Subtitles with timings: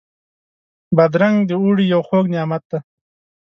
[0.95, 2.79] بادرنګ د اوړي یو خوږ نعمت دی.